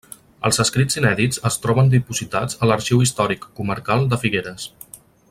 [0.47, 4.71] Els escrits inèdits es troben dipositats a l’Arxiu Històric Comarcal de Figueres.